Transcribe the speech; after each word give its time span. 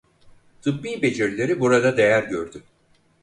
Tıbbi 0.61 1.01
becerileri 1.01 1.59
burada 1.59 1.97
değer 1.97 2.23
gördü. 2.23 2.63